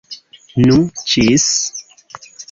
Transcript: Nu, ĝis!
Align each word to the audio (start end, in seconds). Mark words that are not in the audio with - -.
Nu, 0.69 0.77
ĝis! 1.11 1.45